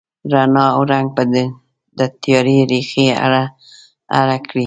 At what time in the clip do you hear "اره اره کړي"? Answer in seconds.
3.25-4.59